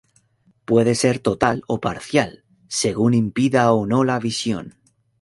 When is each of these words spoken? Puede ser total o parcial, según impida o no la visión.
Puede 0.65 0.95
ser 0.95 1.19
total 1.19 1.61
o 1.67 1.79
parcial, 1.79 2.43
según 2.67 3.13
impida 3.13 3.71
o 3.71 3.85
no 3.85 4.03
la 4.03 4.17
visión. 4.17 4.79